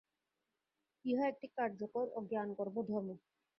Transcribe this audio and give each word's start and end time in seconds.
ইহা 1.05 1.25
একটি 1.27 1.47
কার্যকর 1.57 2.05
ও 2.09 2.29
জ্ঞানগর্ভ 2.29 2.75
ধর্ম। 2.89 3.09